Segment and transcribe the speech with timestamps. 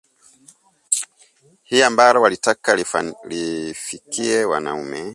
[1.63, 2.75] Hili ambalo walitaka
[3.27, 5.03] liwafikie wanaume